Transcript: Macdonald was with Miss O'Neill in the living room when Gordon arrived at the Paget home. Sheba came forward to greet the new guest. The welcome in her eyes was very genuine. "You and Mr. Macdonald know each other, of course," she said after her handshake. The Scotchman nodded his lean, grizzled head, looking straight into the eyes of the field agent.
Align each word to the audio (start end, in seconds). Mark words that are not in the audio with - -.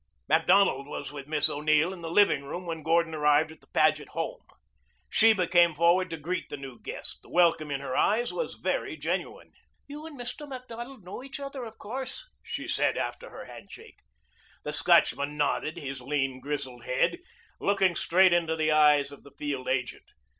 Macdonald 0.27 0.87
was 0.87 1.11
with 1.11 1.27
Miss 1.27 1.47
O'Neill 1.47 1.93
in 1.93 2.01
the 2.01 2.09
living 2.09 2.43
room 2.43 2.65
when 2.65 2.81
Gordon 2.81 3.13
arrived 3.13 3.51
at 3.51 3.61
the 3.61 3.67
Paget 3.67 4.07
home. 4.17 4.43
Sheba 5.09 5.45
came 5.45 5.75
forward 5.75 6.09
to 6.09 6.17
greet 6.17 6.49
the 6.49 6.57
new 6.57 6.79
guest. 6.81 7.19
The 7.21 7.29
welcome 7.29 7.69
in 7.69 7.81
her 7.81 7.95
eyes 7.95 8.33
was 8.33 8.55
very 8.55 8.97
genuine. 8.97 9.51
"You 9.85 10.07
and 10.07 10.19
Mr. 10.19 10.49
Macdonald 10.49 11.03
know 11.05 11.21
each 11.23 11.39
other, 11.39 11.65
of 11.65 11.77
course," 11.77 12.27
she 12.41 12.67
said 12.67 12.97
after 12.97 13.29
her 13.29 13.45
handshake. 13.45 13.97
The 14.63 14.73
Scotchman 14.73 15.37
nodded 15.37 15.77
his 15.77 16.01
lean, 16.01 16.39
grizzled 16.39 16.83
head, 16.85 17.19
looking 17.59 17.95
straight 17.95 18.33
into 18.33 18.55
the 18.55 18.71
eyes 18.71 19.11
of 19.11 19.21
the 19.23 19.35
field 19.37 19.67
agent. 19.69 20.05